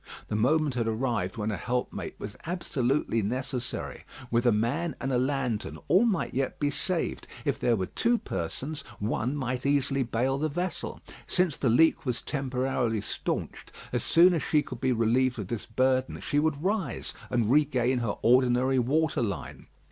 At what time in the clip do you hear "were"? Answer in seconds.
7.75-7.85